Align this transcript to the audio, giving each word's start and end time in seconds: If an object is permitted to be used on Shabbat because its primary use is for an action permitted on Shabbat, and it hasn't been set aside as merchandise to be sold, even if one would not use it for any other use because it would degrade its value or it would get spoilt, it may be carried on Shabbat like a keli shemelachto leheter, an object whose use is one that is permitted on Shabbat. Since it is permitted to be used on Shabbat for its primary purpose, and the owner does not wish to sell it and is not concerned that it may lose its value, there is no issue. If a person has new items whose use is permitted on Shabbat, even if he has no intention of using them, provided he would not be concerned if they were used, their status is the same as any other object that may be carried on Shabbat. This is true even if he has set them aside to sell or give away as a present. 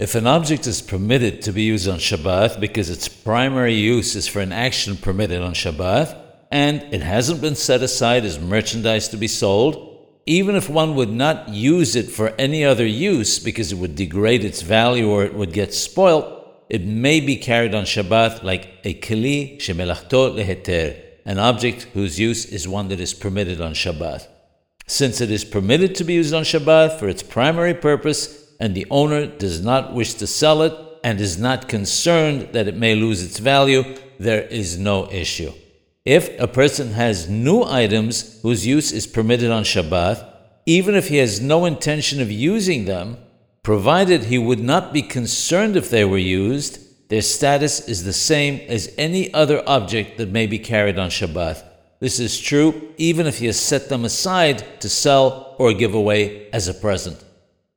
If 0.00 0.14
an 0.14 0.26
object 0.26 0.66
is 0.66 0.80
permitted 0.80 1.42
to 1.42 1.52
be 1.52 1.64
used 1.64 1.86
on 1.86 1.98
Shabbat 1.98 2.58
because 2.58 2.88
its 2.88 3.06
primary 3.06 3.74
use 3.74 4.16
is 4.16 4.26
for 4.26 4.40
an 4.40 4.50
action 4.50 4.96
permitted 4.96 5.42
on 5.42 5.52
Shabbat, 5.52 6.16
and 6.50 6.80
it 6.90 7.02
hasn't 7.02 7.42
been 7.42 7.54
set 7.54 7.82
aside 7.82 8.24
as 8.24 8.40
merchandise 8.40 9.08
to 9.08 9.18
be 9.18 9.28
sold, 9.28 9.98
even 10.24 10.56
if 10.56 10.70
one 10.70 10.94
would 10.94 11.10
not 11.10 11.50
use 11.50 11.96
it 11.96 12.10
for 12.10 12.30
any 12.38 12.64
other 12.64 12.86
use 12.86 13.38
because 13.38 13.72
it 13.72 13.76
would 13.76 13.94
degrade 13.94 14.42
its 14.42 14.62
value 14.62 15.06
or 15.06 15.22
it 15.22 15.34
would 15.34 15.52
get 15.52 15.74
spoilt, 15.74 16.48
it 16.70 16.86
may 16.86 17.20
be 17.20 17.36
carried 17.36 17.74
on 17.74 17.84
Shabbat 17.84 18.42
like 18.42 18.70
a 18.84 18.94
keli 18.94 19.58
shemelachto 19.58 20.34
leheter, 20.34 20.98
an 21.26 21.38
object 21.38 21.82
whose 21.92 22.18
use 22.18 22.46
is 22.46 22.66
one 22.66 22.88
that 22.88 23.00
is 23.00 23.12
permitted 23.12 23.60
on 23.60 23.74
Shabbat. 23.74 24.26
Since 24.86 25.20
it 25.20 25.30
is 25.30 25.44
permitted 25.44 25.94
to 25.96 26.04
be 26.04 26.14
used 26.14 26.32
on 26.32 26.44
Shabbat 26.44 26.98
for 26.98 27.06
its 27.06 27.22
primary 27.22 27.74
purpose, 27.74 28.39
and 28.60 28.74
the 28.74 28.86
owner 28.90 29.26
does 29.26 29.60
not 29.62 29.94
wish 29.94 30.14
to 30.14 30.26
sell 30.26 30.62
it 30.62 30.74
and 31.02 31.18
is 31.20 31.38
not 31.38 31.68
concerned 31.68 32.50
that 32.52 32.68
it 32.68 32.76
may 32.76 32.94
lose 32.94 33.24
its 33.24 33.38
value, 33.38 33.82
there 34.18 34.42
is 34.42 34.78
no 34.78 35.10
issue. 35.10 35.50
If 36.04 36.38
a 36.38 36.46
person 36.46 36.92
has 36.92 37.28
new 37.28 37.62
items 37.62 38.40
whose 38.42 38.66
use 38.66 38.92
is 38.92 39.06
permitted 39.06 39.50
on 39.50 39.64
Shabbat, 39.64 40.26
even 40.66 40.94
if 40.94 41.08
he 41.08 41.16
has 41.16 41.40
no 41.40 41.64
intention 41.64 42.20
of 42.20 42.30
using 42.30 42.84
them, 42.84 43.16
provided 43.62 44.24
he 44.24 44.38
would 44.38 44.60
not 44.60 44.92
be 44.92 45.02
concerned 45.02 45.76
if 45.76 45.90
they 45.90 46.04
were 46.04 46.18
used, 46.18 46.78
their 47.08 47.22
status 47.22 47.88
is 47.88 48.04
the 48.04 48.12
same 48.12 48.60
as 48.68 48.94
any 48.96 49.32
other 49.32 49.62
object 49.66 50.18
that 50.18 50.28
may 50.28 50.46
be 50.46 50.58
carried 50.58 50.98
on 50.98 51.10
Shabbat. 51.10 51.64
This 51.98 52.20
is 52.20 52.38
true 52.38 52.92
even 52.96 53.26
if 53.26 53.38
he 53.38 53.46
has 53.46 53.58
set 53.58 53.88
them 53.88 54.04
aside 54.04 54.80
to 54.80 54.88
sell 54.88 55.54
or 55.58 55.72
give 55.72 55.94
away 55.94 56.48
as 56.50 56.68
a 56.68 56.74
present. 56.74 57.22